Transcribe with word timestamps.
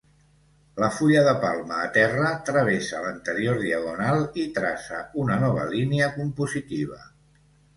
La 0.83 0.87
fulla 0.99 1.19
de 1.27 1.33
palma 1.43 1.75
a 1.81 1.91
terra 1.97 2.31
travessa 2.47 3.01
l'anterior 3.05 3.61
diagonal 3.67 4.25
i 4.45 4.49
traça 4.59 5.03
una 5.25 5.39
nova 5.45 5.69
línia 5.75 6.09
compositiva. 6.17 7.03